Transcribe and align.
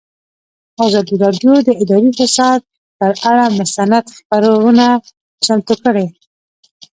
ازادي 0.85 1.15
راډیو 1.23 1.53
د 1.67 1.69
اداري 1.83 2.11
فساد 2.19 2.59
پر 2.97 3.11
اړه 3.29 3.45
مستند 3.59 4.05
خپرونه 4.15 4.85
چمتو 5.45 5.75
کړې. 5.83 6.05